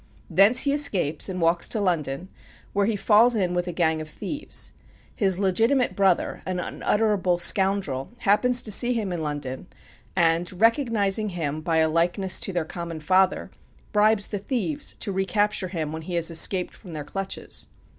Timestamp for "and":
1.29-1.39, 10.15-10.59